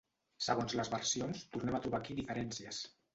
[0.45, 2.81] Segons les versions, tornem a trobar aquí diferències.